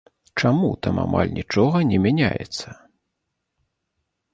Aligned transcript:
Чаму 0.39 0.71
там 0.87 0.95
амаль 1.03 1.35
нічога 1.37 1.85
не 1.93 2.03
мяняецца? 2.09 2.67